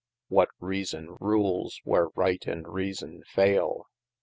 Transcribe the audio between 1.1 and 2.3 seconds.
rules, where